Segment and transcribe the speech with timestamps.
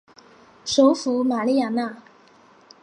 [0.65, 2.01] 首府玛利亚娜。